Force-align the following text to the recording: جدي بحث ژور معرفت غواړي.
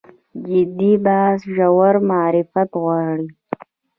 جدي 0.47 0.91
بحث 1.05 1.39
ژور 1.55 1.93
معرفت 2.09 2.69
غواړي. 2.81 3.27